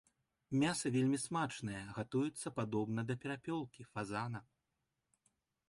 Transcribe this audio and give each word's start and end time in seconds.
Мяса 0.61 0.91
вельмі 0.95 1.19
смачнае, 1.25 1.83
гатуецца 1.97 2.53
падобна 2.61 3.05
да 3.11 3.19
перапёлкі, 3.27 3.81
фазана. 3.93 4.39